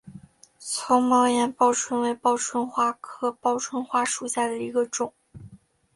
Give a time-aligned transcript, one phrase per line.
[0.57, 5.13] 丛毛岩报春为报春花科报春花属下的一个种。